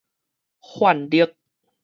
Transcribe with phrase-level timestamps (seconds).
[0.79, 1.35] 泛綠